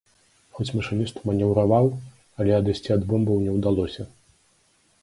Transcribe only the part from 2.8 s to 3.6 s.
ад бомбаў не